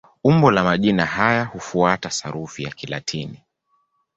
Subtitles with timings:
[0.23, 3.43] Umbo la majina haya hufuata sarufi ya Kilatini.